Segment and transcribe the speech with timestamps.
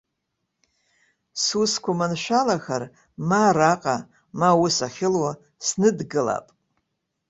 [1.43, 2.83] Сусқәа маншәалахар,
[3.27, 3.95] ма араҟа,
[4.39, 5.31] ма аус ахьылуа
[5.65, 6.45] сныдгылап.